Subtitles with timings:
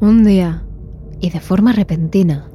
[0.00, 0.62] Un día,
[1.20, 2.48] y de forma repentina,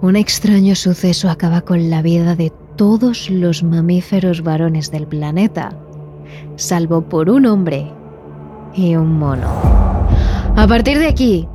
[0.00, 5.76] un extraño suceso acaba con la vida de todos los mamíferos varones del planeta,
[6.56, 7.92] salvo por un hombre
[8.74, 9.46] y un mono.
[10.56, 11.46] A partir de aquí,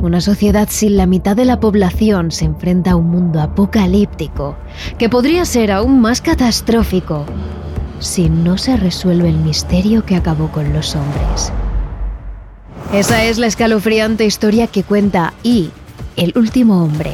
[0.00, 4.56] una sociedad sin la mitad de la población se enfrenta a un mundo apocalíptico
[4.98, 7.24] que podría ser aún más catastrófico
[8.00, 11.52] si no se resuelve el misterio que acabó con los hombres.
[12.92, 15.70] Esa es la escalofriante historia que cuenta Y,
[16.16, 17.12] el último hombre,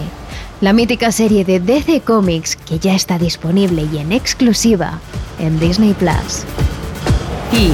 [0.60, 5.01] la mítica serie de DC Comics que ya está disponible y en exclusiva
[5.41, 6.45] en Disney Plus.
[7.52, 7.73] Y,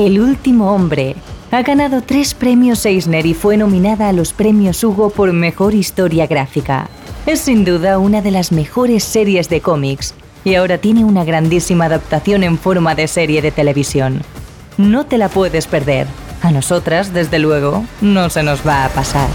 [0.00, 1.16] el último hombre,
[1.50, 6.28] ha ganado tres premios Eisner y fue nominada a los premios Hugo por Mejor Historia
[6.28, 6.88] Gráfica.
[7.26, 11.86] Es sin duda una de las mejores series de cómics y ahora tiene una grandísima
[11.86, 14.22] adaptación en forma de serie de televisión.
[14.78, 16.06] No te la puedes perder.
[16.42, 19.28] A nosotras, desde luego, no se nos va a pasar.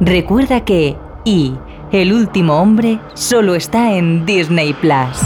[0.00, 1.54] Recuerda que Y,
[1.92, 5.18] el último hombre, solo está en Disney Plus.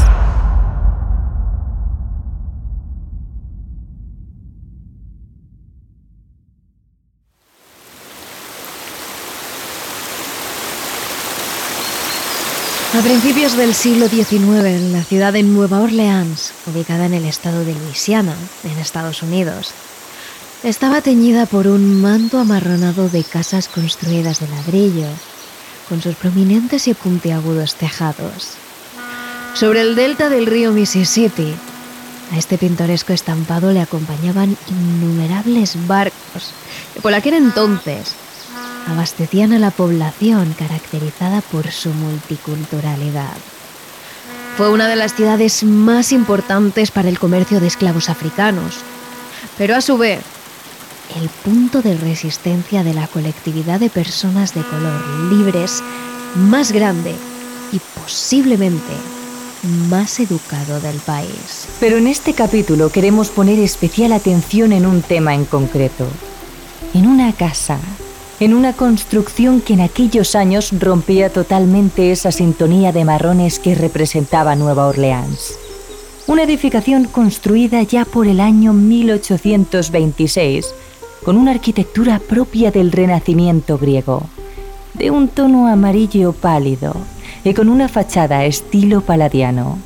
[13.03, 17.75] A principios del siglo XIX, la ciudad de Nueva Orleans, ubicada en el estado de
[17.75, 19.73] Luisiana, en Estados Unidos,
[20.63, 25.09] estaba teñida por un manto amarronado de casas construidas de ladrillo,
[25.89, 28.51] con sus prominentes y puntiagudos tejados.
[29.55, 31.53] Sobre el delta del río Mississippi,
[32.31, 36.53] a este pintoresco estampado le acompañaban innumerables barcos
[36.95, 38.15] que por aquel entonces
[38.89, 43.37] abastecían a la población caracterizada por su multiculturalidad.
[44.57, 48.77] Fue una de las ciudades más importantes para el comercio de esclavos africanos,
[49.57, 50.21] pero a su vez,
[51.21, 55.83] el punto de resistencia de la colectividad de personas de color libres
[56.35, 57.15] más grande
[57.73, 58.93] y posiblemente
[59.89, 61.67] más educado del país.
[61.81, 66.07] Pero en este capítulo queremos poner especial atención en un tema en concreto.
[66.95, 67.79] En una casa
[68.43, 74.57] en una construcción que en aquellos años rompía totalmente esa sintonía de marrones que representaba
[74.57, 75.57] Nueva Orleans.
[76.27, 80.75] Una edificación construida ya por el año 1826,
[81.25, 84.25] con una arquitectura propia del Renacimiento griego,
[84.95, 86.97] de un tono amarillo pálido
[87.45, 89.79] y con una fachada estilo paladiano.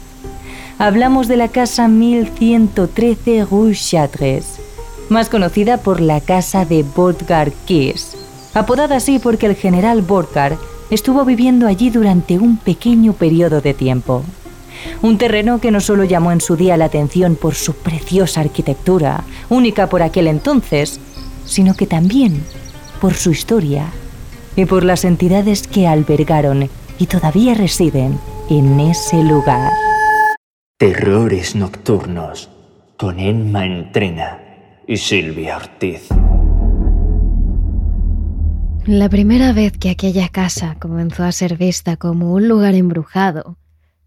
[0.78, 4.60] Hablamos de la casa 1113 Rue Chartres,
[5.10, 8.15] más conocida por la casa de Bodgar Kiss
[8.56, 10.56] apodada así porque el general Borkar
[10.90, 14.24] estuvo viviendo allí durante un pequeño periodo de tiempo.
[15.02, 19.24] Un terreno que no solo llamó en su día la atención por su preciosa arquitectura,
[19.50, 21.00] única por aquel entonces,
[21.44, 22.42] sino que también
[23.00, 23.92] por su historia
[24.56, 28.18] y por las entidades que albergaron y todavía residen
[28.48, 29.70] en ese lugar.
[30.78, 32.48] Terrores Nocturnos
[32.96, 34.40] con Emma Entrena
[34.86, 36.08] y Silvia Ortiz.
[38.86, 43.58] La primera vez que aquella casa comenzó a ser vista como un lugar embrujado,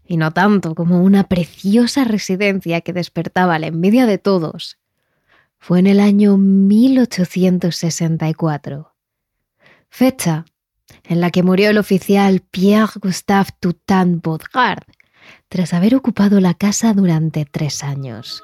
[0.06, 4.78] y no tanto como una preciosa residencia que despertaba la envidia de todos,
[5.58, 8.94] fue en el año 1864,
[9.90, 10.46] fecha
[11.04, 14.84] en la que murió el oficial Pierre Gustave Toutant Baudgard
[15.50, 18.42] tras haber ocupado la casa durante tres años.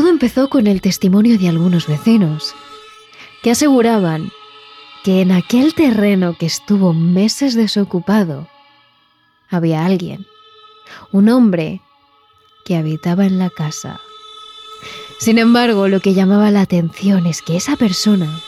[0.00, 2.54] Todo empezó con el testimonio de algunos vecinos,
[3.42, 4.30] que aseguraban
[5.04, 8.48] que en aquel terreno que estuvo meses desocupado
[9.50, 10.24] había alguien,
[11.12, 11.82] un hombre
[12.64, 14.00] que habitaba en la casa.
[15.18, 18.40] Sin embargo, lo que llamaba la atención es que esa persona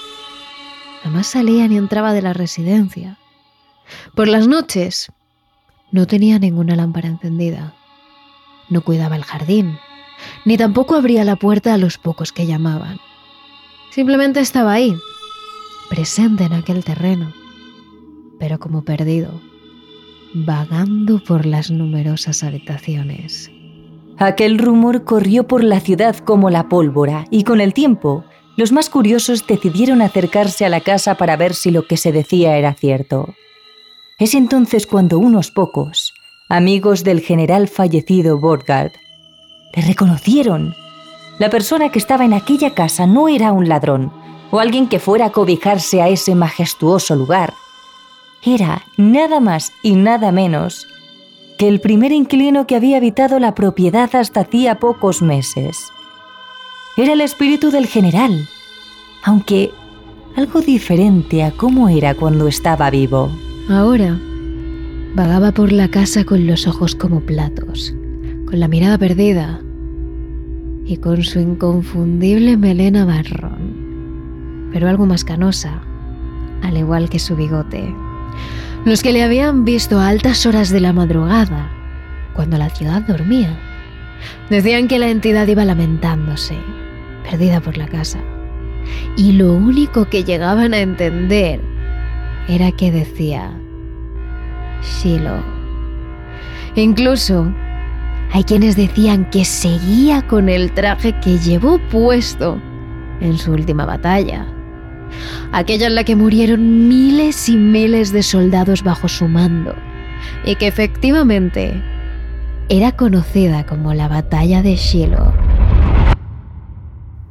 [1.02, 3.18] jamás salía ni entraba de la residencia.
[4.14, 5.12] Por las noches
[5.90, 7.74] no tenía ninguna lámpara encendida,
[8.70, 9.76] no cuidaba el jardín
[10.44, 12.98] ni tampoco abría la puerta a los pocos que llamaban.
[13.90, 14.94] Simplemente estaba ahí,
[15.90, 17.32] presente en aquel terreno,
[18.38, 19.40] pero como perdido,
[20.34, 23.50] vagando por las numerosas habitaciones.
[24.18, 28.24] Aquel rumor corrió por la ciudad como la pólvora y con el tiempo,
[28.56, 32.56] los más curiosos decidieron acercarse a la casa para ver si lo que se decía
[32.56, 33.34] era cierto.
[34.18, 36.14] Es entonces cuando unos pocos,
[36.48, 38.92] amigos del general fallecido Borgard,
[39.74, 40.74] le reconocieron.
[41.38, 44.12] La persona que estaba en aquella casa no era un ladrón
[44.50, 47.54] o alguien que fuera a cobijarse a ese majestuoso lugar.
[48.44, 50.86] era nada más y nada menos
[51.58, 55.90] que el primer inquilino que había habitado la propiedad hasta hacía pocos meses.
[56.96, 58.48] Era el espíritu del general,
[59.22, 59.70] aunque
[60.36, 63.30] algo diferente a cómo era cuando estaba vivo.
[63.70, 64.18] Ahora,
[65.14, 67.94] vagaba por la casa con los ojos como platos,
[68.52, 69.62] con la mirada perdida
[70.84, 75.80] y con su inconfundible melena marrón, pero algo más canosa,
[76.60, 77.82] al igual que su bigote.
[78.84, 81.70] Los que le habían visto a altas horas de la madrugada,
[82.34, 83.58] cuando la ciudad dormía,
[84.50, 86.58] decían que la entidad iba lamentándose,
[87.30, 88.18] perdida por la casa.
[89.16, 91.58] Y lo único que llegaban a entender
[92.48, 93.50] era que decía
[94.82, 95.42] Shiloh.
[96.76, 97.50] Incluso
[98.32, 102.60] hay quienes decían que seguía con el traje que llevó puesto
[103.20, 104.46] en su última batalla
[105.52, 109.74] aquella en la que murieron miles y miles de soldados bajo su mando,
[110.44, 111.82] y que efectivamente
[112.68, 115.32] era conocida como la Batalla de Shiloh.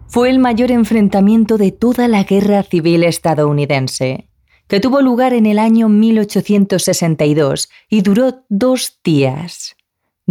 [0.07, 4.27] Fue el mayor enfrentamiento de toda la guerra civil estadounidense,
[4.67, 9.75] que tuvo lugar en el año 1862 y duró dos días.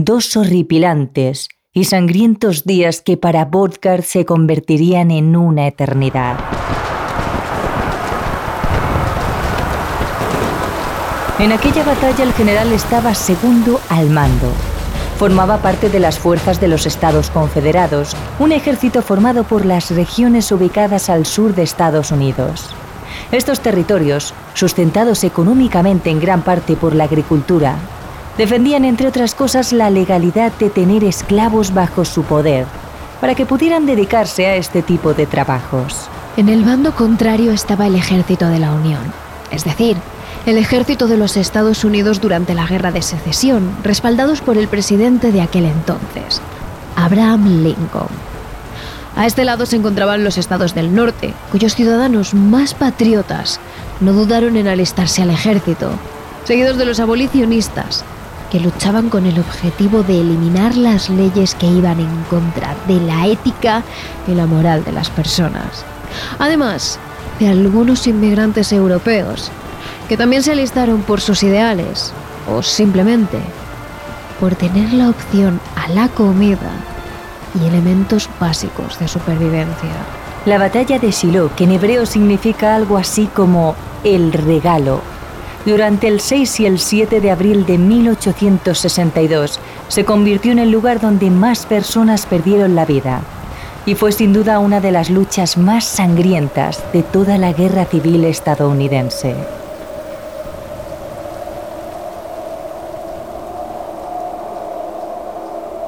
[0.03, 6.39] Dos horripilantes y sangrientos días que para Vodkar se convertirían en una eternidad.
[11.39, 14.51] En aquella batalla el general estaba segundo al mando.
[15.19, 20.51] Formaba parte de las fuerzas de los Estados Confederados, un ejército formado por las regiones
[20.51, 22.71] ubicadas al sur de Estados Unidos.
[23.33, 27.77] Estos territorios, sustentados económicamente en gran parte por la agricultura,
[28.41, 32.65] defendían entre otras cosas la legalidad de tener esclavos bajo su poder,
[33.21, 36.09] para que pudieran dedicarse a este tipo de trabajos.
[36.39, 39.03] En el bando contrario estaba el ejército de la Unión,
[39.51, 39.99] es decir,
[40.47, 45.33] el ejército de los Estados Unidos durante la Guerra de Secesión, respaldados por el presidente
[45.33, 46.41] de aquel entonces,
[46.97, 48.09] Abraham Lincoln.
[49.17, 53.61] A este lado se encontraban los estados del norte, cuyos ciudadanos más patriotas
[54.01, 55.91] no dudaron en alistarse al ejército,
[56.45, 58.03] seguidos de los abolicionistas,
[58.51, 63.27] que luchaban con el objetivo de eliminar las leyes que iban en contra de la
[63.27, 63.83] ética
[64.27, 65.85] y la moral de las personas.
[66.39, 66.99] Además
[67.39, 69.51] de algunos inmigrantes europeos
[70.09, 72.13] que también se alistaron por sus ideales
[72.53, 73.39] o simplemente
[74.41, 76.73] por tener la opción a la comida
[77.55, 79.91] y elementos básicos de supervivencia.
[80.47, 83.75] La batalla de Shiloh, que en hebreo significa algo así como
[84.05, 85.03] el regalo,
[85.67, 91.01] durante el 6 y el 7 de abril de 1862 se convirtió en el lugar
[91.01, 93.21] donde más personas perdieron la vida
[93.87, 98.25] y fue sin duda una de las luchas más sangrientas de toda la guerra civil
[98.25, 99.35] estadounidense.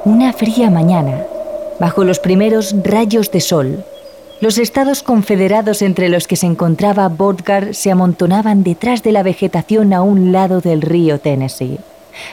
[0.05, 1.23] Una fría mañana,
[1.79, 3.85] bajo los primeros rayos de sol,
[4.43, 9.93] los estados confederados entre los que se encontraba Bodgar se amontonaban detrás de la vegetación
[9.93, 11.79] a un lado del río Tennessee.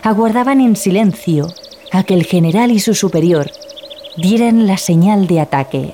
[0.02, 1.46] Aguardaban en silencio
[1.92, 3.52] a que el general y su superior
[4.16, 5.92] dieran la señal de ataque,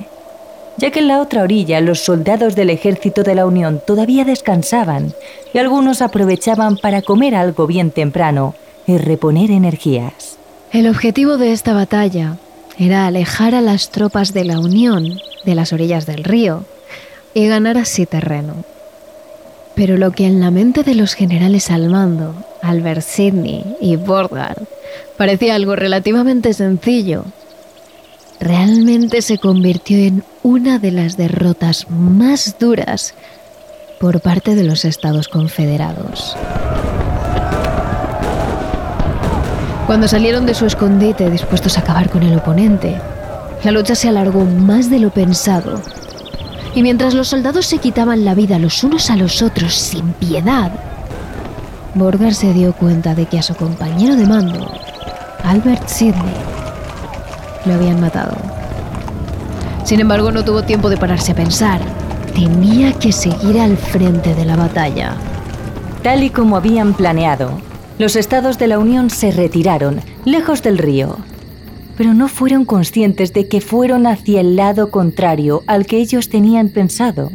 [0.78, 5.12] ya que en la otra orilla los soldados del ejército de la Unión todavía descansaban
[5.52, 8.54] y algunos aprovechaban para comer algo bien temprano
[8.86, 10.38] y reponer energías.
[10.72, 12.38] El objetivo de esta batalla
[12.78, 16.64] era alejar a las tropas de la Unión de las orillas del río
[17.34, 18.64] y ganar así terreno.
[19.74, 24.62] Pero lo que en la mente de los generales al mando, Albert Sidney y Borgard,
[25.16, 27.24] parecía algo relativamente sencillo,
[28.40, 33.14] realmente se convirtió en una de las derrotas más duras
[34.00, 36.36] por parte de los Estados Confederados.
[39.86, 43.00] Cuando salieron de su escondite dispuestos a acabar con el oponente,
[43.62, 45.80] la lucha se alargó más de lo pensado.
[46.74, 50.72] Y mientras los soldados se quitaban la vida los unos a los otros sin piedad,
[51.94, 54.70] Borgar se dio cuenta de que a su compañero de mando,
[55.44, 56.34] Albert Sidney,
[57.64, 58.36] lo habían matado.
[59.84, 61.80] Sin embargo, no tuvo tiempo de pararse a pensar.
[62.34, 65.14] Tenía que seguir al frente de la batalla.
[66.02, 67.52] Tal y como habían planeado,
[67.98, 71.16] los estados de la Unión se retiraron, lejos del río,
[71.96, 76.68] pero no fueron conscientes de que fueron hacia el lado contrario al que ellos tenían
[76.68, 77.32] pensado.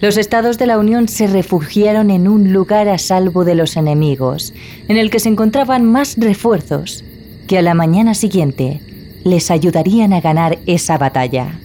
[0.00, 4.52] Los estados de la Unión se refugiaron en un lugar a salvo de los enemigos,
[4.88, 7.04] en el que se encontraban más refuerzos,
[7.46, 8.80] que a la mañana siguiente
[9.24, 11.58] les ayudarían a ganar esa batalla.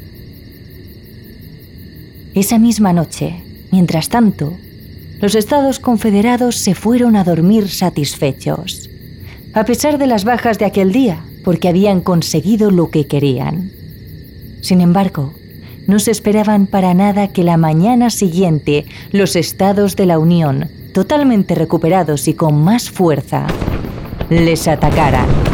[2.36, 4.53] Esa misma noche, mientras tanto,
[5.24, 8.89] los estados confederados se fueron a dormir satisfechos,
[9.53, 13.72] a pesar de las bajas de aquel día, porque habían conseguido lo que querían.
[14.60, 15.34] Sin embargo,
[15.88, 21.56] no se esperaban para nada que la mañana siguiente los estados de la Unión, totalmente
[21.56, 23.48] recuperados y con más fuerza,
[24.30, 25.53] les atacaran.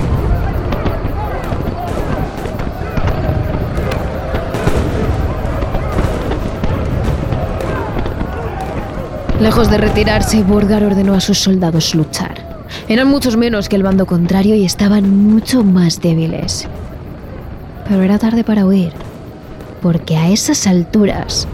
[9.40, 12.66] Lejos de retirarse, Burgar ordenó a sus soldados luchar.
[12.90, 16.68] Eran muchos menos que el bando contrario y estaban mucho más débiles.
[17.88, 18.92] Pero era tarde para huir,
[19.82, 21.48] porque a esas alturas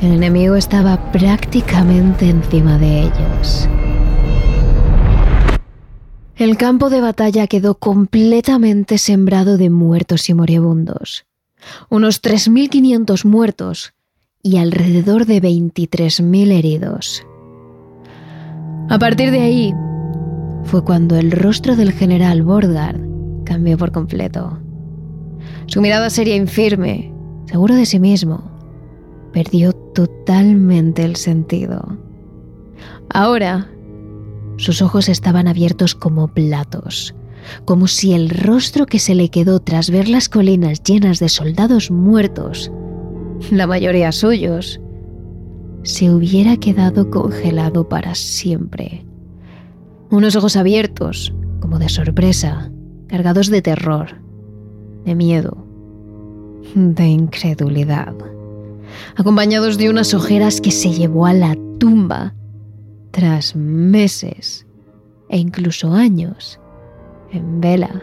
[0.00, 3.68] el enemigo estaba prácticamente encima de ellos.
[6.36, 11.24] El campo de batalla quedó completamente sembrado de muertos y moribundos.
[11.88, 13.95] Unos 3.500 muertos
[14.46, 17.26] y alrededor de 23.000 heridos.
[18.88, 19.74] A partir de ahí
[20.62, 23.00] fue cuando el rostro del general Borgard
[23.44, 24.58] cambió por completo.
[25.66, 27.12] Su mirada seria infirme,
[27.46, 28.48] seguro de sí mismo,
[29.32, 31.98] perdió totalmente el sentido.
[33.10, 33.68] Ahora,
[34.58, 37.16] sus ojos estaban abiertos como platos,
[37.64, 41.90] como si el rostro que se le quedó tras ver las colinas llenas de soldados
[41.90, 42.70] muertos
[43.50, 44.80] la mayoría suyos,
[45.82, 49.06] se hubiera quedado congelado para siempre.
[50.10, 52.70] Unos ojos abiertos, como de sorpresa,
[53.06, 54.20] cargados de terror,
[55.04, 55.64] de miedo,
[56.74, 58.14] de incredulidad,
[59.16, 62.34] acompañados de unas ojeras que se llevó a la tumba
[63.12, 64.66] tras meses
[65.28, 66.60] e incluso años
[67.32, 68.02] en vela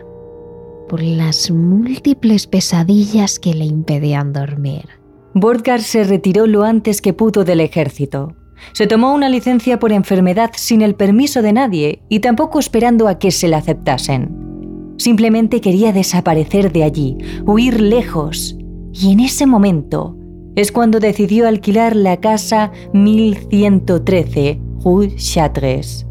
[0.87, 5.02] por las múltiples pesadillas que le impedían dormir.
[5.33, 8.35] Borgar se retiró lo antes que pudo del ejército.
[8.71, 13.19] Se tomó una licencia por enfermedad sin el permiso de nadie y tampoco esperando a
[13.19, 14.93] que se la aceptasen.
[14.97, 18.55] Simplemente quería desaparecer de allí, huir lejos.
[18.93, 20.15] Y en ese momento
[20.55, 26.05] es cuando decidió alquilar la casa 1113 Rue Chartres,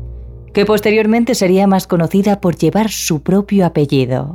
[0.52, 4.35] que posteriormente sería más conocida por llevar su propio apellido.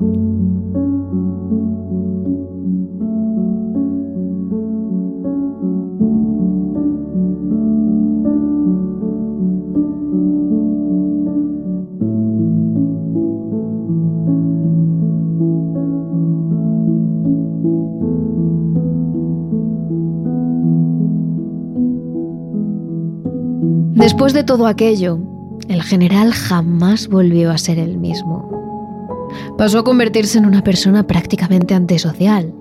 [24.08, 25.20] Después de todo aquello,
[25.68, 29.28] el general jamás volvió a ser el mismo.
[29.58, 32.54] Pasó a convertirse en una persona prácticamente antisocial,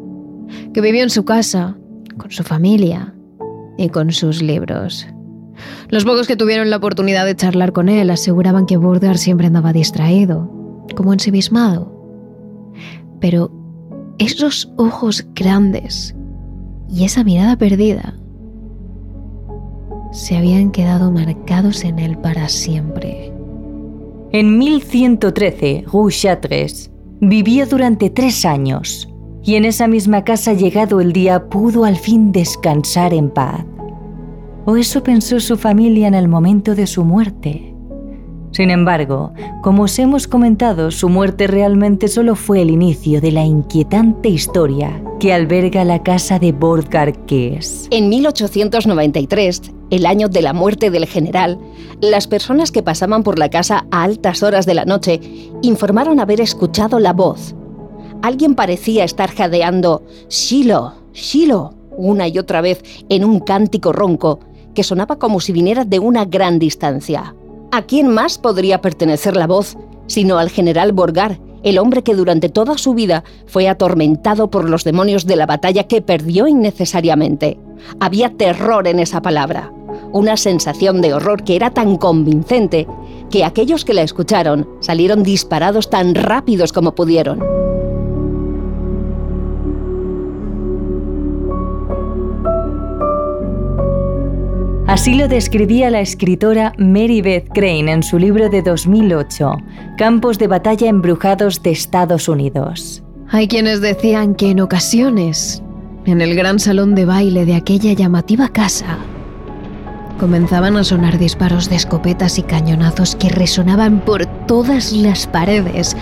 [0.74, 1.76] que vivió en su casa,
[2.18, 3.14] con su familia
[3.78, 5.06] y con sus libros.
[5.88, 9.72] Los pocos que tuvieron la oportunidad de charlar con él aseguraban que Burger siempre andaba
[9.72, 10.50] distraído,
[10.96, 11.92] como ensimismado.
[13.20, 13.52] Pero
[14.18, 16.12] esos ojos grandes
[16.90, 18.16] y esa mirada perdida
[20.12, 23.32] se habían quedado marcados en él para siempre.
[24.32, 29.08] En 1113, Rue Chartres vivió durante tres años
[29.42, 33.64] y en esa misma casa llegado el día pudo al fin descansar en paz.
[34.64, 37.75] O eso pensó su familia en el momento de su muerte.
[38.56, 43.44] Sin embargo, como os hemos comentado, su muerte realmente solo fue el inicio de la
[43.44, 47.86] inquietante historia que alberga la casa de Bordgar Kees.
[47.90, 49.60] En 1893,
[49.90, 51.58] el año de la muerte del general,
[52.00, 55.20] las personas que pasaban por la casa a altas horas de la noche
[55.60, 57.54] informaron haber escuchado la voz.
[58.22, 64.40] Alguien parecía estar jadeando Shiloh, Shiloh, una y otra vez en un cántico ronco
[64.74, 67.34] que sonaba como si viniera de una gran distancia.
[67.76, 72.48] ¿A quién más podría pertenecer la voz sino al general Borgar, el hombre que durante
[72.48, 77.58] toda su vida fue atormentado por los demonios de la batalla que perdió innecesariamente?
[78.00, 79.74] Había terror en esa palabra
[80.10, 82.86] una sensación de horror que era tan convincente
[83.30, 87.65] que aquellos que la escucharon salieron disparados tan rápidos como pudieron.
[94.96, 99.58] Así lo describía la escritora Mary Beth Crane en su libro de 2008,
[99.98, 103.02] Campos de batalla embrujados de Estados Unidos.
[103.28, 105.62] Hay quienes decían que en ocasiones,
[106.06, 108.96] en el gran salón de baile de aquella llamativa casa,
[110.18, 115.94] comenzaban a sonar disparos de escopetas y cañonazos que resonaban por todas las paredes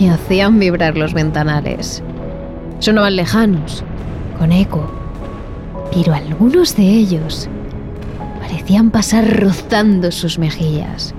[0.00, 2.02] y hacían vibrar los ventanales.
[2.80, 3.84] Sonaban lejanos,
[4.36, 4.90] con eco,
[5.92, 7.48] pero algunos de ellos
[8.46, 11.14] parecían pasar rozando sus mejillas.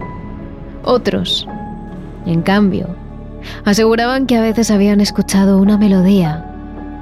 [0.84, 1.46] Otros,
[2.26, 2.88] en cambio,
[3.66, 6.50] aseguraban que a veces habían escuchado una melodía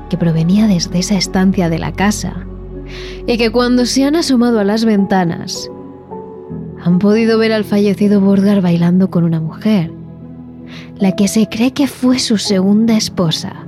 [0.09, 2.33] que provenía desde esa estancia de la casa
[3.27, 5.69] y que cuando se han asomado a las ventanas
[6.83, 9.91] han podido ver al fallecido Borgar bailando con una mujer,
[10.97, 13.67] la que se cree que fue su segunda esposa,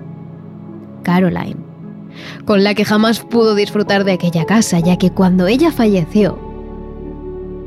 [1.04, 1.58] Caroline,
[2.46, 6.47] con la que jamás pudo disfrutar de aquella casa, ya que cuando ella falleció,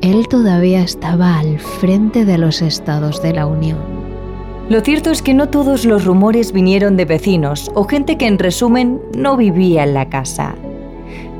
[0.02, 3.78] él todavía estaba al frente de los estados de la Unión.
[4.68, 8.38] Lo cierto es que no todos los rumores vinieron de vecinos o gente que en
[8.38, 10.54] resumen no vivía en la casa.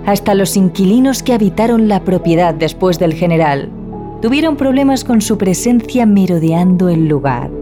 [0.05, 3.71] Hasta los inquilinos que habitaron la propiedad después del general
[4.21, 7.60] tuvieron problemas con su presencia merodeando el lugar.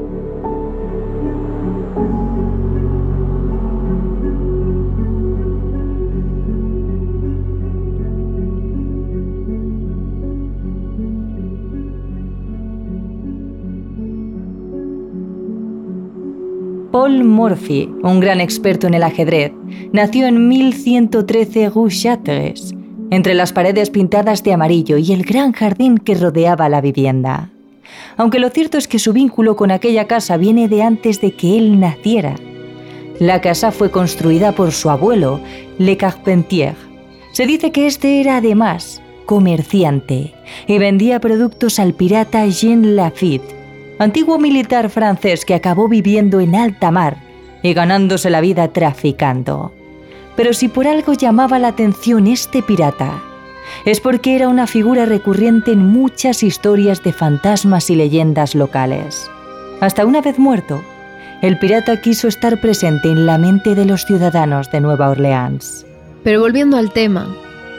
[17.01, 19.53] Paul Morphy, un gran experto en el ajedrez,
[19.93, 22.75] nació en 1113 Rue Chartres,
[23.13, 27.51] entre las paredes pintadas de amarillo y el gran jardín que rodeaba la vivienda.
[28.17, 31.57] Aunque lo cierto es que su vínculo con aquella casa viene de antes de que
[31.57, 32.35] él naciera.
[33.21, 35.41] La casa fue construida por su abuelo,
[35.79, 36.75] Le Carpentier.
[37.31, 40.35] Se dice que este era además comerciante
[40.67, 43.58] y vendía productos al pirata Jean Lafitte,
[43.99, 47.17] antiguo militar francés que acabó viviendo en alta mar
[47.63, 49.73] y ganándose la vida traficando.
[50.37, 53.23] Pero si por algo llamaba la atención este pirata,
[53.85, 59.29] es porque era una figura recurrente en muchas historias de fantasmas y leyendas locales.
[59.81, 60.83] Hasta una vez muerto,
[61.43, 65.87] el pirata quiso estar presente en la mente de los ciudadanos de Nueva Orleans.
[66.25, 67.29] Pero volviendo al tema,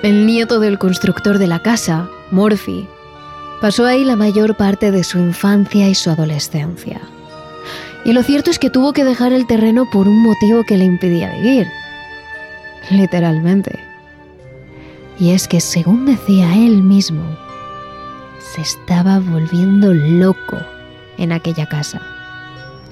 [0.03, 2.87] el nieto del constructor de la casa, Murphy,
[3.61, 7.01] Pasó ahí la mayor parte de su infancia y su adolescencia.
[8.05, 10.85] Y lo cierto es que tuvo que dejar el terreno por un motivo que le
[10.85, 11.67] impedía vivir.
[12.89, 13.77] Literalmente.
[15.19, 17.23] Y es que, según decía él mismo,
[18.39, 20.57] se estaba volviendo loco
[21.17, 22.01] en aquella casa.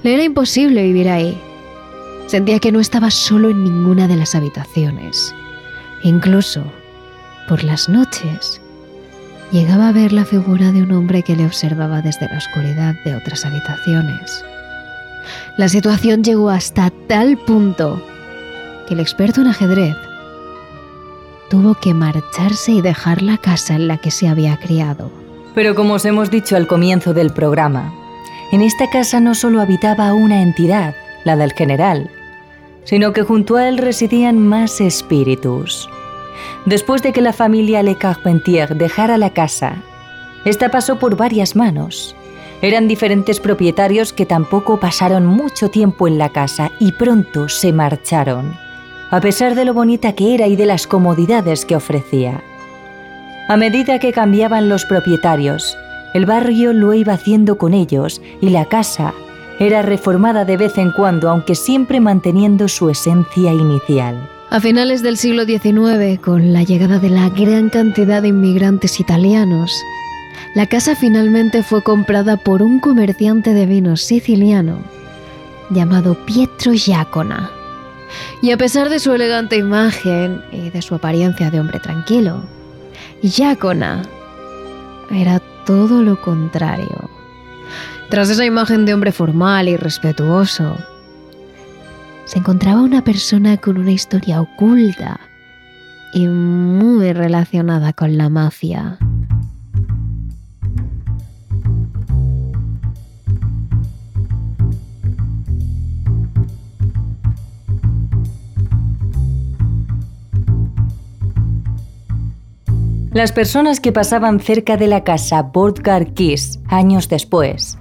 [0.02, 1.40] Le era imposible vivir ahí.
[2.26, 5.34] Sentía que no estaba solo en ninguna de las habitaciones.
[6.02, 6.62] Incluso,
[7.48, 8.60] por las noches,
[9.52, 13.14] llegaba a ver la figura de un hombre que le observaba desde la oscuridad de
[13.14, 14.44] otras habitaciones.
[15.56, 18.02] La situación llegó hasta tal punto
[18.86, 19.96] que el experto en ajedrez
[21.50, 25.10] tuvo que marcharse y dejar la casa en la que se había criado.
[25.54, 27.92] Pero como os hemos dicho al comienzo del programa,
[28.52, 32.10] en esta casa no solo habitaba una entidad, la del general,
[32.84, 35.88] sino que junto a él residían más espíritus.
[36.64, 39.82] Después de que la familia Le Carpentier dejara la casa,
[40.44, 42.14] esta pasó por varias manos.
[42.62, 48.56] Eran diferentes propietarios que tampoco pasaron mucho tiempo en la casa y pronto se marcharon,
[49.10, 52.42] a pesar de lo bonita que era y de las comodidades que ofrecía.
[53.48, 55.76] A medida que cambiaban los propietarios,
[56.14, 59.14] el barrio lo iba haciendo con ellos y la casa
[59.58, 64.28] era reformada de vez en cuando, aunque siempre manteniendo su esencia inicial.
[64.50, 69.84] A finales del siglo XIX, con la llegada de la gran cantidad de inmigrantes italianos,
[70.54, 74.78] la casa finalmente fue comprada por un comerciante de vinos siciliano
[75.68, 77.50] llamado Pietro Giacona.
[78.40, 82.42] Y a pesar de su elegante imagen y de su apariencia de hombre tranquilo,
[83.22, 84.00] Giacona
[85.10, 87.10] era todo lo contrario.
[88.08, 90.74] Tras esa imagen de hombre formal y respetuoso,
[92.28, 95.18] se encontraba una persona con una historia oculta
[96.12, 98.98] y muy relacionada con la mafia.
[113.10, 117.78] Las personas que pasaban cerca de la casa Bordgar Kiss años después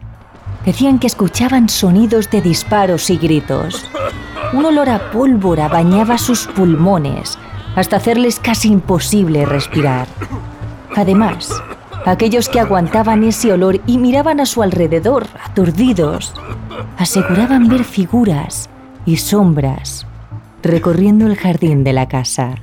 [0.65, 3.85] decían que escuchaban sonidos de disparos y gritos.
[4.53, 7.37] Un olor a pólvora bañaba sus pulmones
[7.75, 10.07] hasta hacerles casi imposible respirar.
[10.95, 11.61] Además,
[12.05, 16.33] aquellos que aguantaban ese olor y miraban a su alrededor, aturdidos,
[16.97, 18.69] aseguraban ver figuras
[19.05, 20.07] y sombras
[20.63, 22.55] recorriendo el jardín de la casa.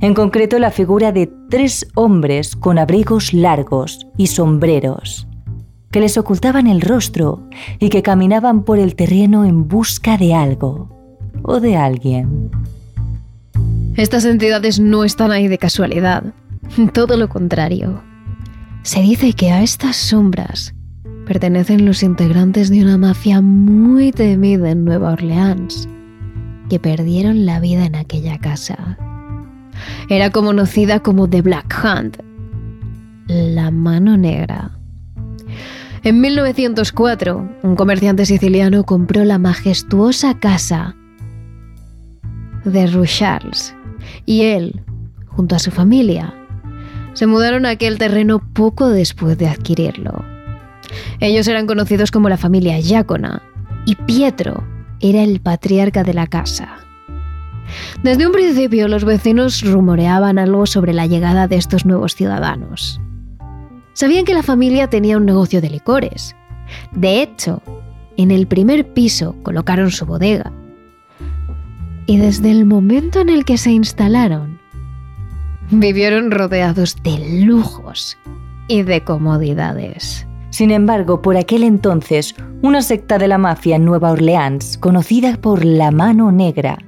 [0.00, 5.26] En concreto, la figura de tres hombres con abrigos largos y sombreros
[5.90, 7.48] que les ocultaban el rostro
[7.78, 10.88] y que caminaban por el terreno en busca de algo
[11.42, 12.50] o de alguien.
[13.96, 16.24] Estas entidades no están ahí de casualidad.
[16.94, 18.02] Todo lo contrario.
[18.82, 20.74] Se dice que a estas sombras
[21.26, 25.88] pertenecen los integrantes de una mafia muy temida en Nueva Orleans,
[26.68, 28.96] que perdieron la vida en aquella casa.
[30.08, 32.22] Era conocida como The Black Hand,
[33.26, 34.79] la mano negra.
[36.02, 40.96] En 1904, un comerciante siciliano compró la majestuosa casa
[42.64, 43.74] de Rucharles
[44.24, 44.80] y él,
[45.26, 46.34] junto a su familia,
[47.12, 50.24] se mudaron a aquel terreno poco después de adquirirlo.
[51.20, 53.42] Ellos eran conocidos como la familia Giacona
[53.84, 54.64] y Pietro
[55.00, 56.78] era el patriarca de la casa.
[58.02, 63.02] Desde un principio los vecinos rumoreaban algo sobre la llegada de estos nuevos ciudadanos.
[63.92, 66.34] Sabían que la familia tenía un negocio de licores.
[66.92, 67.62] De hecho,
[68.16, 70.52] en el primer piso colocaron su bodega.
[72.06, 74.60] Y desde el momento en el que se instalaron,
[75.70, 78.18] vivieron rodeados de lujos
[78.68, 80.26] y de comodidades.
[80.50, 85.64] Sin embargo, por aquel entonces, una secta de la mafia en Nueva Orleans, conocida por
[85.64, 86.78] la Mano Negra,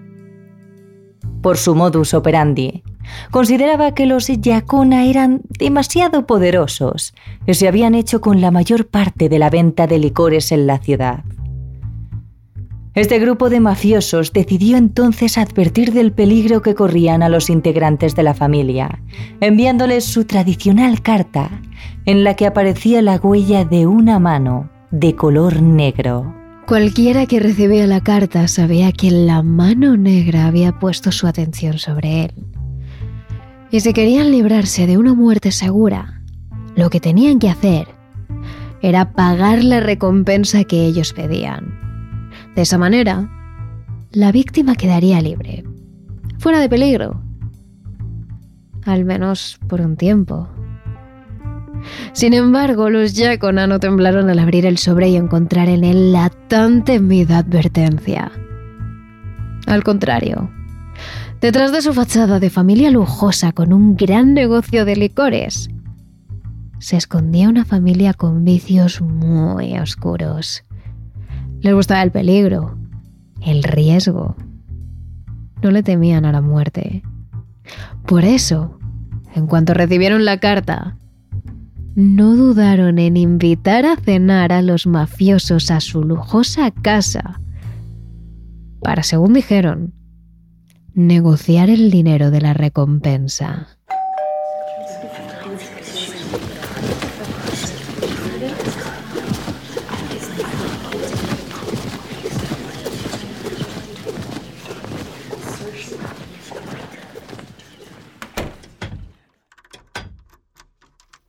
[1.40, 2.82] por su modus operandi,
[3.30, 7.14] consideraba que los Yacona eran demasiado poderosos
[7.46, 10.78] y se habían hecho con la mayor parte de la venta de licores en la
[10.78, 11.24] ciudad.
[12.94, 18.22] Este grupo de mafiosos decidió entonces advertir del peligro que corrían a los integrantes de
[18.22, 19.00] la familia,
[19.40, 21.62] enviándoles su tradicional carta,
[22.04, 26.34] en la que aparecía la huella de una mano de color negro.
[26.66, 32.24] Cualquiera que recibía la carta sabía que la mano negra había puesto su atención sobre
[32.24, 32.32] él.
[33.72, 36.20] Y si querían librarse de una muerte segura,
[36.76, 37.88] lo que tenían que hacer
[38.82, 41.80] era pagar la recompensa que ellos pedían.
[42.54, 43.30] De esa manera,
[44.10, 45.64] la víctima quedaría libre,
[46.38, 47.22] fuera de peligro,
[48.84, 50.50] al menos por un tiempo.
[52.12, 56.28] Sin embargo, los Yacona no temblaron al abrir el sobre y encontrar en él la
[56.28, 58.30] tan temida advertencia.
[59.66, 60.50] Al contrario,
[61.42, 65.68] detrás de su fachada de familia lujosa con un gran negocio de licores,
[66.78, 70.64] se escondía una familia con vicios muy oscuros.
[71.60, 72.78] Les gustaba el peligro,
[73.44, 74.36] el riesgo.
[75.62, 77.02] No le temían a la muerte.
[78.06, 78.78] Por eso,
[79.34, 80.96] en cuanto recibieron la carta,
[81.96, 87.40] no dudaron en invitar a cenar a los mafiosos a su lujosa casa
[88.80, 89.92] para, según dijeron,
[90.94, 93.68] negociar el dinero de la recompensa.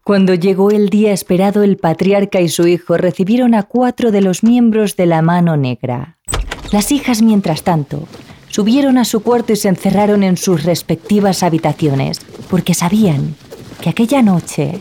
[0.04, 4.43] Cuando llegó el día esperado, el patriarca y su hijo recibieron a cuatro de los
[4.43, 6.17] miembros de la mano negra.
[6.71, 8.06] Las hijas, mientras tanto,
[8.54, 12.20] subieron a su cuarto y se encerraron en sus respectivas habitaciones,
[12.52, 13.36] porque sabían
[13.82, 14.80] que aquella noche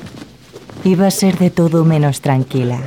[0.84, 2.78] iba a ser de todo menos tranquila.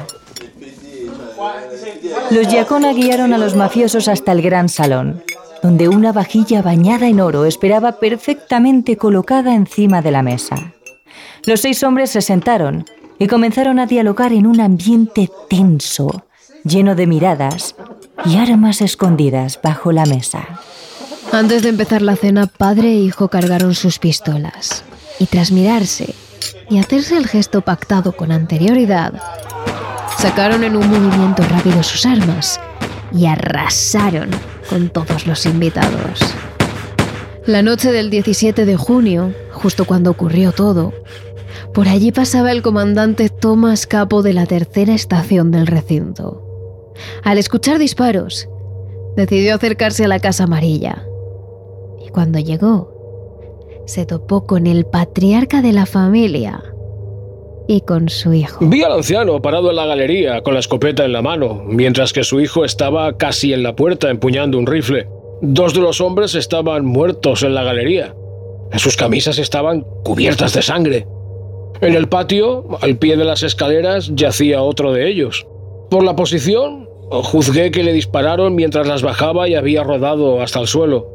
[2.29, 5.23] Los Giacona guiaron a los mafiosos hasta el gran salón,
[5.63, 10.73] donde una vajilla bañada en oro esperaba perfectamente colocada encima de la mesa.
[11.47, 12.85] Los seis hombres se sentaron
[13.17, 16.25] y comenzaron a dialogar en un ambiente tenso,
[16.63, 17.75] lleno de miradas
[18.23, 20.61] y armas escondidas bajo la mesa.
[21.31, 24.83] Antes de empezar la cena, padre e hijo cargaron sus pistolas
[25.19, 26.13] y tras mirarse
[26.69, 29.13] y hacerse el gesto pactado con anterioridad,
[30.17, 32.59] sacaron en un movimiento rápido sus armas
[33.13, 34.29] y arrasaron
[34.69, 36.19] con todos los invitados.
[37.45, 40.93] La noche del 17 de junio, justo cuando ocurrió todo,
[41.73, 46.44] por allí pasaba el comandante Thomas Capo de la tercera estación del recinto.
[47.23, 48.47] Al escuchar disparos,
[49.15, 51.07] decidió acercarse a la Casa Amarilla.
[52.05, 52.95] Y cuando llegó,
[53.85, 56.63] se topó con el patriarca de la familia
[57.67, 58.65] y con su hijo.
[58.65, 62.23] Vi al anciano parado en la galería con la escopeta en la mano, mientras que
[62.23, 65.07] su hijo estaba casi en la puerta empuñando un rifle.
[65.41, 68.15] Dos de los hombres estaban muertos en la galería.
[68.77, 71.07] Sus camisas estaban cubiertas de sangre.
[71.81, 75.45] En el patio, al pie de las escaleras, yacía otro de ellos.
[75.89, 80.67] Por la posición, juzgué que le dispararon mientras las bajaba y había rodado hasta el
[80.67, 81.07] suelo.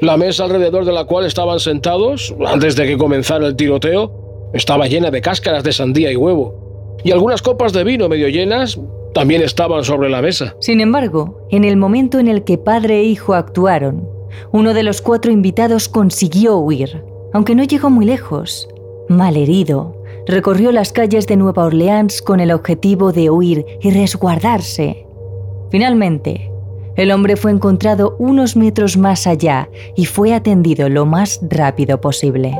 [0.00, 4.86] La mesa alrededor de la cual estaban sentados, antes de que comenzara el tiroteo, estaba
[4.86, 6.98] llena de cáscaras de sandía y huevo.
[7.04, 8.78] Y algunas copas de vino medio llenas
[9.14, 10.54] también estaban sobre la mesa.
[10.60, 14.08] Sin embargo, en el momento en el que padre e hijo actuaron,
[14.52, 18.68] uno de los cuatro invitados consiguió huir, aunque no llegó muy lejos
[19.08, 25.07] malherido, recorrió las calles de Nueva Orleans con el objetivo de huir y resguardarse.
[25.70, 26.50] Finalmente,
[26.96, 32.58] el hombre fue encontrado unos metros más allá y fue atendido lo más rápido posible.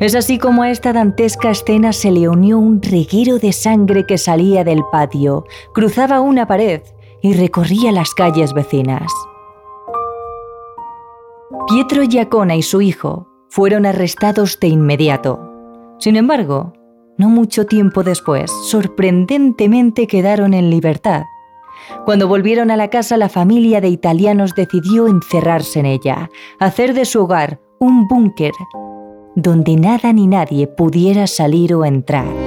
[0.00, 4.18] Es así como a esta dantesca escena se le unió un reguero de sangre que
[4.18, 6.80] salía del patio, cruzaba una pared
[7.20, 9.12] y recorría las calles vecinas.
[11.68, 15.38] Pietro Giacona y su hijo fueron arrestados de inmediato.
[15.98, 16.72] Sin embargo,
[17.22, 21.22] no mucho tiempo después, sorprendentemente quedaron en libertad.
[22.04, 27.04] Cuando volvieron a la casa, la familia de italianos decidió encerrarse en ella, hacer de
[27.04, 28.50] su hogar un búnker
[29.36, 32.41] donde nada ni nadie pudiera salir o entrar.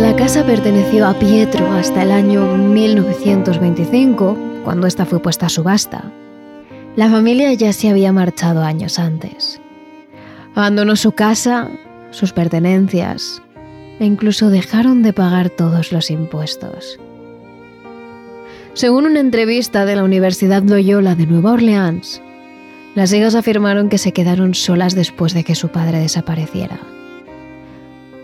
[0.00, 6.12] La casa perteneció a Pietro hasta el año 1925, cuando esta fue puesta a subasta,
[6.96, 9.60] la familia ya se había marchado años antes.
[10.54, 11.70] Abandonó su casa,
[12.12, 13.42] sus pertenencias
[13.98, 16.98] e incluso dejaron de pagar todos los impuestos.
[18.74, 22.22] Según una entrevista de la Universidad Loyola de Nueva Orleans,
[22.94, 26.95] las hijas afirmaron que se quedaron solas después de que su padre desapareciera.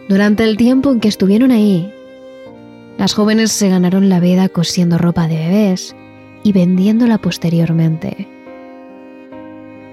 [0.09, 1.93] Durante el tiempo en que estuvieron ahí,
[2.99, 5.97] las jóvenes se ganaron la vida cosiendo ropa de bebés
[6.43, 8.29] y vendiéndola posteriormente.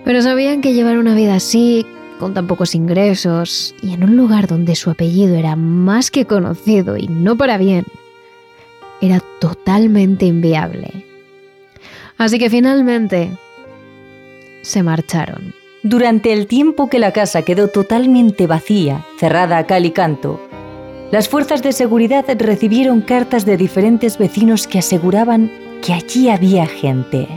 [0.03, 1.85] Pero sabían que llevar una vida así,
[2.19, 6.97] con tan pocos ingresos y en un lugar donde su apellido era más que conocido
[6.97, 7.85] y no para bien,
[9.01, 11.05] era totalmente inviable.
[12.17, 13.31] Así que finalmente
[14.61, 15.58] se marcharon.
[15.83, 20.41] Durante el tiempo que la casa quedó totalmente vacía, cerrada a cal y canto,
[21.09, 25.49] las fuerzas de seguridad recibieron cartas de diferentes vecinos que aseguraban
[25.81, 27.29] que allí había gente.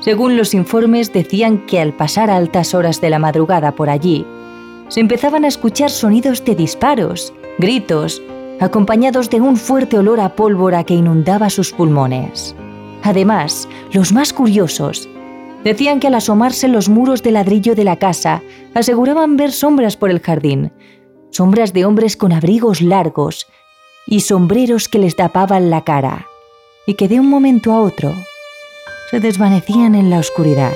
[0.00, 4.24] Según los informes decían que al pasar altas horas de la madrugada por allí,
[4.88, 8.22] se empezaban a escuchar sonidos de disparos, gritos,
[8.58, 12.56] acompañados de un fuerte olor a pólvora que inundaba sus pulmones.
[13.02, 15.10] Además, los más curiosos
[15.68, 20.10] decían que al asomarse los muros de ladrillo de la casa, aseguraban ver sombras por
[20.10, 20.72] el jardín,
[21.30, 23.46] sombras de hombres con abrigos largos
[24.06, 26.26] y sombreros que les tapaban la cara,
[26.86, 28.14] y que de un momento a otro
[29.10, 30.72] se desvanecían en la oscuridad.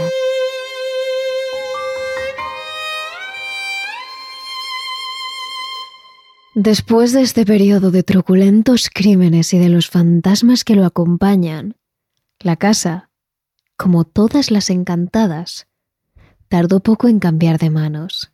[6.54, 11.76] Después de este periodo de truculentos crímenes y de los fantasmas que lo acompañan,
[12.40, 13.08] la casa,
[13.82, 15.66] como todas las encantadas,
[16.48, 18.32] tardó poco en cambiar de manos.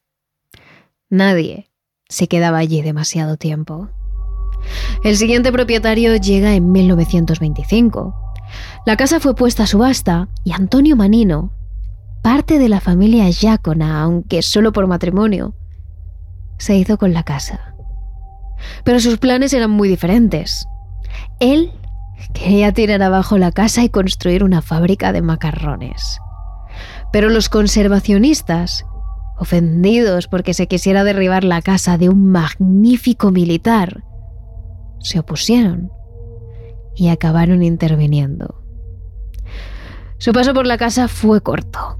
[1.09, 1.71] Nadie
[2.09, 3.89] se quedaba allí demasiado tiempo.
[5.05, 8.29] El siguiente propietario llega en 1925
[8.87, 11.53] la casa fue puesta a subasta y Antonio Manino,
[12.23, 15.55] parte de la familia Yácona, aunque solo por matrimonio,
[16.59, 17.75] se hizo con la casa.
[18.85, 20.67] Pero sus planes eran muy diferentes.
[21.39, 21.73] Él
[22.33, 26.21] quería tirar abajo la casa y construir una fábrica de macarrones.
[27.13, 28.85] Pero los conservacionistas,
[29.39, 34.05] ofendidos porque se quisiera derribar la casa de un magnífico militar,
[35.01, 35.91] se opusieron
[36.95, 38.63] y acabaron interviniendo.
[40.19, 41.99] Su paso por la casa fue corto,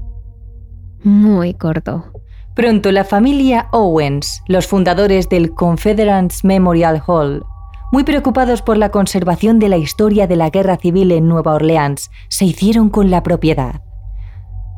[1.03, 2.11] muy corto.
[2.55, 7.45] Pronto la familia Owens, los fundadores del Confederates Memorial Hall,
[7.91, 12.09] muy preocupados por la conservación de la historia de la guerra civil en Nueva Orleans,
[12.29, 13.81] se hicieron con la propiedad.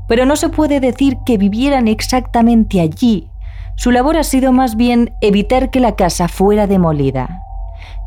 [0.08, 3.30] Pero no se puede decir que vivieran exactamente allí.
[3.78, 7.42] Su labor ha sido más bien evitar que la casa fuera demolida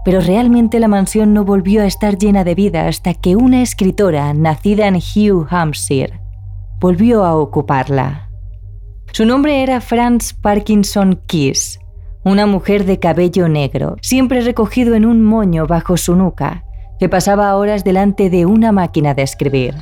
[0.05, 4.33] pero realmente la mansión no volvió a estar llena de vida hasta que una escritora
[4.35, 6.21] nacida en Hugh Hampshire
[6.79, 8.29] volvió a ocuparla.
[9.13, 11.81] Su nombre era Franz Parkinson Kiss,
[12.25, 16.65] una mujer de cabello negro, siempre recogido en un moño bajo su nuca,
[16.99, 19.75] que pasaba horas delante de una máquina de escribir.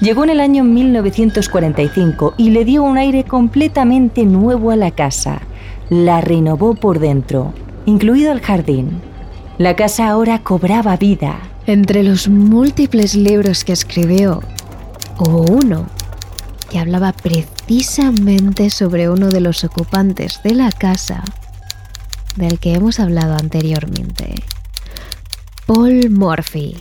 [0.00, 5.40] Llegó en el año 1945 y le dio un aire completamente nuevo a la casa.
[5.90, 7.52] La renovó por dentro,
[7.86, 9.00] incluido el jardín.
[9.58, 11.40] La casa ahora cobraba vida.
[11.66, 14.40] Entre los múltiples libros que escribió,
[15.18, 15.86] hubo uno
[16.70, 21.24] que hablaba precisamente sobre uno de los ocupantes de la casa
[22.38, 24.34] del que hemos hablado anteriormente,
[25.66, 26.76] Paul Morphy,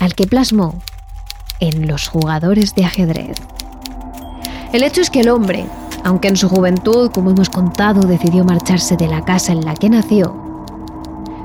[0.00, 0.82] al que plasmó
[1.60, 3.36] en los jugadores de ajedrez.
[4.72, 5.66] El hecho es que el hombre
[6.04, 9.88] Aunque en su juventud, como hemos contado, decidió marcharse de la casa en la que
[9.88, 10.34] nació,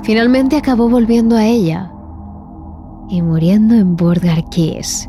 [0.03, 1.91] finalmente acabó volviendo a ella
[3.07, 5.07] y muriendo en Borgar Keys.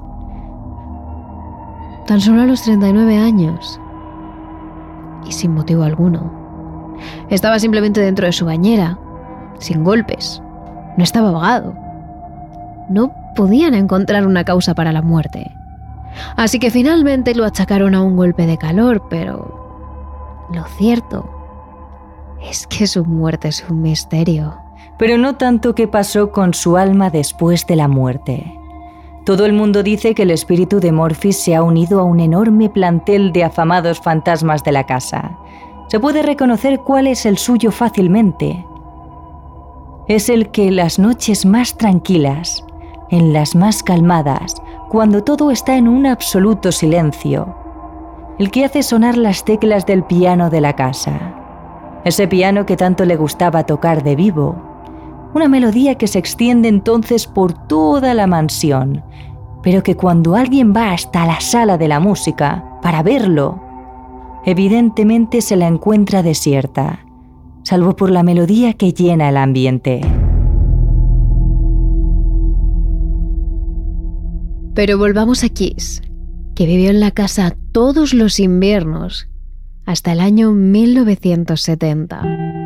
[2.06, 3.80] Tan solo a los 39 años
[5.26, 6.47] y sin motivo alguno.
[7.30, 8.98] Estaba simplemente dentro de su bañera,
[9.58, 10.42] sin golpes.
[10.96, 11.74] No estaba ahogado.
[12.88, 15.52] No podían encontrar una causa para la muerte.
[16.36, 21.28] Así que finalmente lo achacaron a un golpe de calor, pero lo cierto
[22.42, 24.56] es que su muerte es un misterio.
[24.98, 28.58] Pero no tanto qué pasó con su alma después de la muerte.
[29.24, 32.70] Todo el mundo dice que el espíritu de Morphis se ha unido a un enorme
[32.70, 35.38] plantel de afamados fantasmas de la casa.
[35.88, 38.64] Se puede reconocer cuál es el suyo fácilmente.
[40.06, 42.62] Es el que las noches más tranquilas,
[43.08, 44.54] en las más calmadas,
[44.90, 47.54] cuando todo está en un absoluto silencio,
[48.38, 51.34] el que hace sonar las teclas del piano de la casa.
[52.04, 54.56] Ese piano que tanto le gustaba tocar de vivo.
[55.34, 59.02] Una melodía que se extiende entonces por toda la mansión,
[59.62, 63.67] pero que cuando alguien va hasta la sala de la música para verlo,
[64.44, 67.06] evidentemente se la encuentra desierta,
[67.62, 70.00] salvo por la melodía que llena el ambiente.
[74.74, 76.02] Pero volvamos a Kiss,
[76.54, 79.28] que vivió en la casa todos los inviernos
[79.86, 82.57] hasta el año 1970.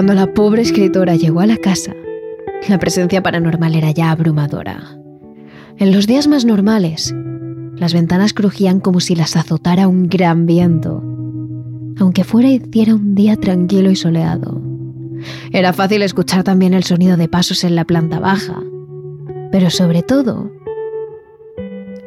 [0.00, 1.94] Cuando la pobre escritora llegó a la casa,
[2.70, 4.98] la presencia paranormal era ya abrumadora.
[5.76, 7.14] En los días más normales,
[7.76, 11.02] las ventanas crujían como si las azotara un gran viento,
[11.98, 14.62] aunque fuera hiciera un día tranquilo y soleado.
[15.52, 18.58] Era fácil escuchar también el sonido de pasos en la planta baja,
[19.52, 20.50] pero sobre todo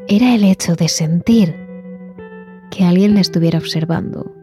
[0.08, 1.56] era el hecho de sentir
[2.72, 4.34] que alguien la estuviera observando,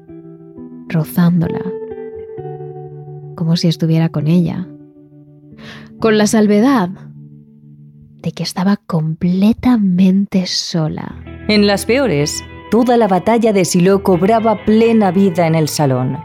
[0.87, 1.65] rozándola,
[3.37, 4.69] como si estuviera con ella,
[5.99, 6.91] con la salvedad
[8.23, 11.23] de que estaba completamente sola.
[11.49, 16.19] En las peores, toda la batalla de Silo cobraba plena vida en el salón.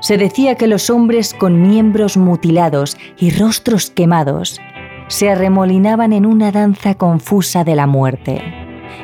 [0.00, 4.60] Se decía que los hombres con miembros mutilados y rostros quemados
[5.08, 8.40] se arremolinaban en una danza confusa de la muerte.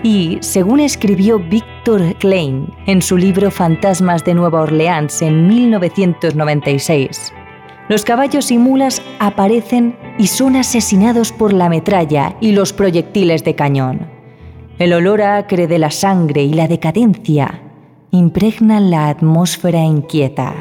[0.03, 7.33] Y, según escribió Victor Klein en su libro Fantasmas de Nueva Orleans en 1996,
[7.89, 13.55] los caballos y mulas aparecen y son asesinados por la metralla y los proyectiles de
[13.55, 14.09] cañón.
[14.79, 17.63] El olor acre de la sangre y la decadencia
[18.11, 20.55] impregnan la atmósfera inquieta.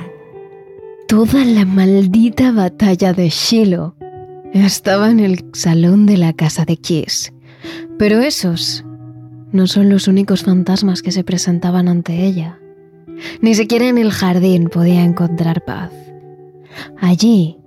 [1.07, 3.95] Toda la maldita batalla de Shiloh
[4.53, 7.33] estaba en el salón de la casa de Kiss.
[7.97, 8.85] Pero esos
[9.51, 12.59] no son los únicos fantasmas que se presentaban ante ella.
[13.41, 15.91] Ni siquiera en el jardín podía encontrar paz.
[16.97, 17.57] Allí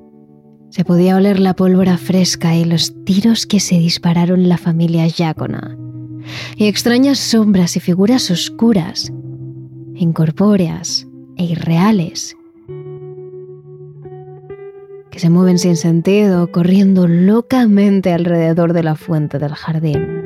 [0.71, 5.79] se podía oler la pólvora fresca y los tiros que se dispararon la familia Yacona,
[6.57, 9.13] y extrañas sombras y figuras oscuras,
[9.95, 12.37] incorpóreas e irreales,
[15.11, 20.18] que se mueven sin sentido, corriendo locamente alrededor de la fuente del jardín.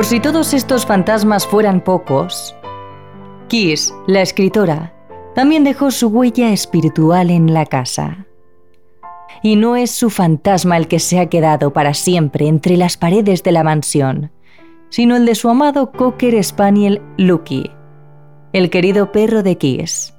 [0.00, 2.56] Por si todos estos fantasmas fueran pocos,
[3.48, 4.94] Kiss, la escritora,
[5.34, 8.24] también dejó su huella espiritual en la casa.
[9.42, 13.42] Y no es su fantasma el que se ha quedado para siempre entre las paredes
[13.42, 14.32] de la mansión,
[14.88, 17.70] sino el de su amado Cocker Spaniel Lucky,
[18.54, 20.14] el querido perro de Kiss.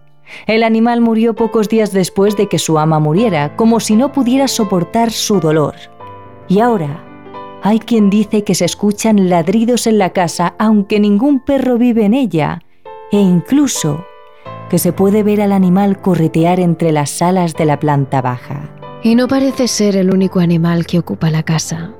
[0.46, 4.48] El animal murió pocos días después de que su ama muriera, como si no pudiera
[4.48, 5.74] soportar su dolor.
[6.48, 7.04] Y ahora,
[7.64, 12.14] hay quien dice que se escuchan ladridos en la casa aunque ningún perro vive en
[12.14, 12.64] ella,
[13.12, 14.04] e incluso
[14.70, 18.70] que se puede ver al animal corretear entre las salas de la planta baja.
[19.04, 21.94] Y no parece ser el único animal que ocupa la casa.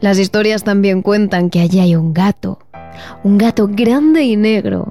[0.00, 2.58] Las historias también cuentan que allí hay un gato,
[3.22, 4.88] un gato grande y negro,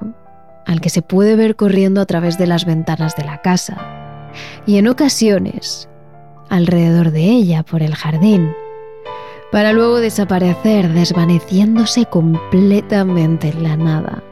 [0.66, 4.30] al que se puede ver corriendo a través de las ventanas de la casa,
[4.66, 5.88] y en ocasiones,
[6.48, 8.52] alrededor de ella, por el jardín,
[9.50, 14.22] para luego desaparecer desvaneciéndose completamente en la nada.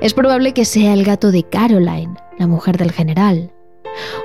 [0.00, 3.52] Es probable que sea el gato de Caroline, la mujer del general,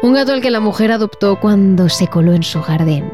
[0.04, 3.06] un gato al que la mujer adoptó cuando se coló en su jardín.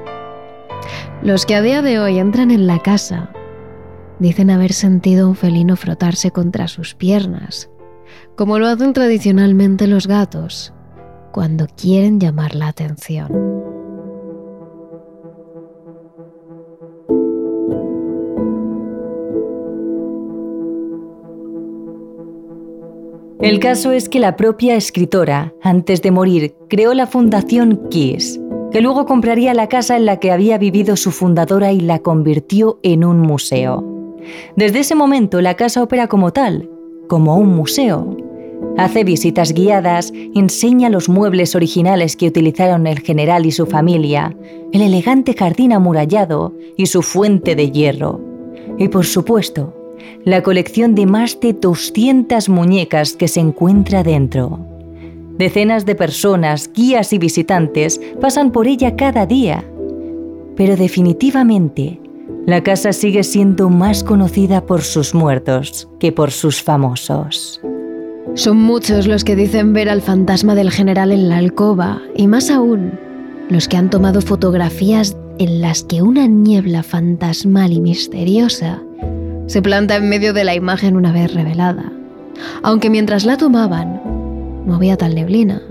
[1.21, 3.31] Los que a día de hoy entran en la casa
[4.19, 7.69] dicen haber sentido un felino frotarse contra sus piernas,
[8.35, 10.73] como lo hacen tradicionalmente los gatos
[11.31, 13.56] cuando quieren llamar la atención.
[23.47, 28.41] El caso es que la propia escritora, antes de morir, creó la Fundación Kiss,
[28.73, 32.77] que luego compraría la casa en la que había vivido su fundadora y la convirtió
[32.83, 33.85] en un museo.
[34.57, 36.69] Desde ese momento la casa opera como tal,
[37.07, 38.17] como un museo.
[38.77, 44.35] Hace visitas guiadas, enseña los muebles originales que utilizaron el general y su familia,
[44.73, 48.19] el elegante jardín amurallado y su fuente de hierro.
[48.77, 49.73] Y por supuesto,
[50.23, 54.59] la colección de más de 200 muñecas que se encuentra dentro.
[55.37, 59.63] Decenas de personas, guías y visitantes pasan por ella cada día.
[60.55, 61.99] Pero definitivamente,
[62.47, 67.61] la casa sigue siendo más conocida por sus muertos que por sus famosos.
[68.33, 72.49] Son muchos los que dicen ver al fantasma del general en la alcoba, y más
[72.49, 72.99] aún,
[73.49, 78.81] los que han tomado fotografías en las que una niebla fantasmal y misteriosa
[79.47, 81.91] se planta en medio de la imagen una vez revelada,
[82.63, 84.01] aunque mientras la tomaban
[84.65, 85.61] no había tal neblina.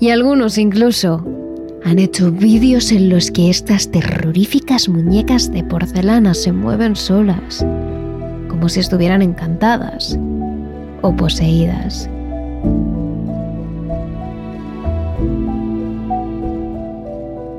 [0.00, 1.24] Y algunos incluso
[1.84, 7.64] han hecho vídeos en los que estas terroríficas muñecas de porcelana se mueven solas,
[8.48, 10.18] como si estuvieran encantadas
[11.02, 12.08] o poseídas.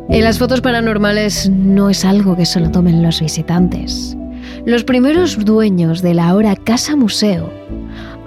[0.10, 4.18] En las fotos paranormales no es algo que solo tomen los visitantes.
[4.66, 7.50] Los primeros dueños de la ahora Casa Museo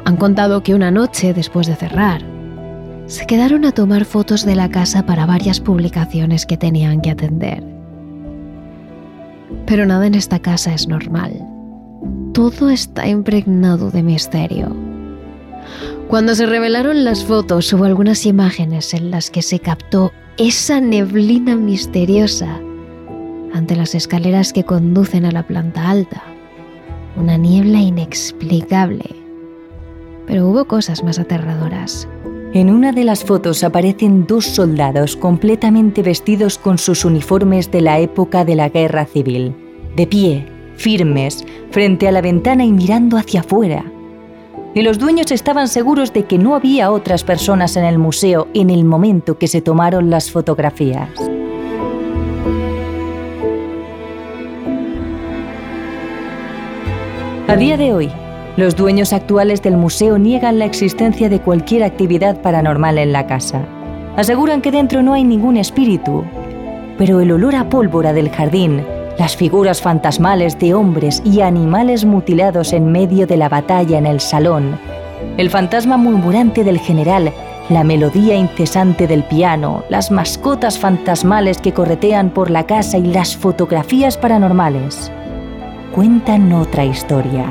[0.05, 2.23] han contado que una noche después de cerrar,
[3.07, 7.63] se quedaron a tomar fotos de la casa para varias publicaciones que tenían que atender.
[9.67, 11.47] Pero nada en esta casa es normal.
[12.33, 14.75] Todo está impregnado de misterio.
[16.09, 21.57] Cuando se revelaron las fotos hubo algunas imágenes en las que se captó esa neblina
[21.57, 22.61] misteriosa
[23.53, 26.23] ante las escaleras que conducen a la planta alta.
[27.17, 29.05] Una niebla inexplicable.
[30.27, 32.09] Pero hubo cosas más aterradoras.
[32.55, 37.99] En una de las fotos aparecen dos soldados completamente vestidos con sus uniformes de la
[37.99, 39.55] época de la guerra civil,
[39.97, 40.47] de pie,
[40.77, 43.85] firmes, frente a la ventana y mirando hacia afuera.
[44.75, 48.71] Y los dueños estaban seguros de que no había otras personas en el museo en
[48.71, 51.09] el momento que se tomaron las fotografías.
[57.53, 58.11] A día de hoy,
[58.57, 63.61] los dueños actuales del museo niegan la existencia de cualquier actividad paranormal en la casa.
[64.17, 66.25] Aseguran que dentro no hay ningún espíritu,
[66.97, 68.83] pero el olor a pólvora del jardín,
[69.19, 74.21] las figuras fantasmales de hombres y animales mutilados en medio de la batalla en el
[74.21, 74.79] salón,
[75.37, 77.35] el fantasma murmurante del general,
[77.69, 83.37] la melodía incesante del piano, las mascotas fantasmales que corretean por la casa y las
[83.37, 85.13] fotografías paranormales
[85.93, 87.47] cuentan otra historia.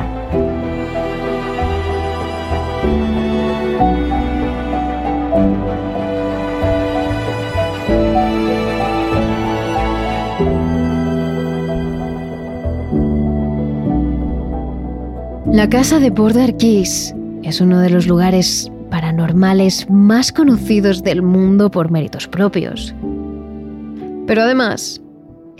[15.52, 17.14] La casa de Border Keys
[17.44, 22.96] es uno de los lugares paranormales más conocidos del mundo por méritos propios.
[24.26, 25.02] Pero además,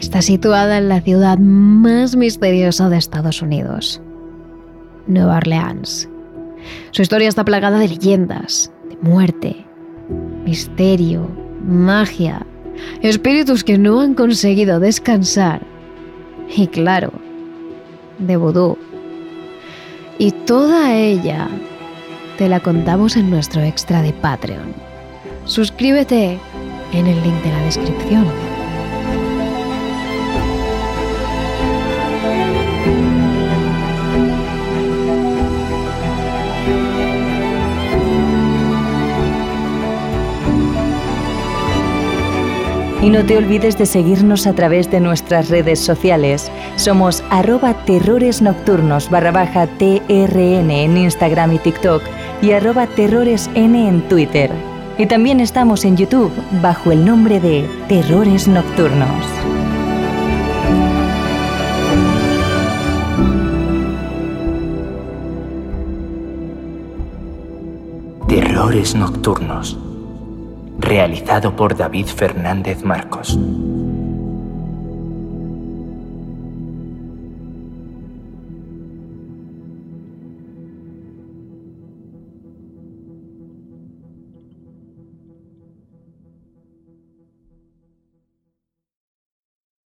[0.02, 4.02] está situada en la ciudad más misteriosa de Estados Unidos,
[5.06, 6.10] Nueva Orleans.
[6.90, 9.64] Su historia está plagada de leyendas, de muerte,
[10.44, 11.30] misterio,
[11.64, 12.44] magia,
[13.04, 15.62] espíritus que no han conseguido descansar
[16.56, 17.14] y claro,
[18.18, 18.80] de vudú.
[20.18, 21.48] Y toda ella
[22.40, 24.74] te la contamos en nuestro extra de Patreon.
[25.46, 26.40] Suscríbete
[26.92, 28.51] en el link de la descripción.
[43.02, 46.52] Y no te olvides de seguirnos a través de nuestras redes sociales.
[46.76, 52.04] Somos arroba terroresnocturnos barra baja TRN en Instagram y TikTok
[52.44, 54.52] y arroba terroresn en Twitter.
[55.00, 56.32] Y también estamos en YouTube
[56.62, 59.26] bajo el nombre de Terrores Nocturnos.
[68.28, 69.91] Terrores Nocturnos
[70.92, 73.38] realizado por David Fernández Marcos.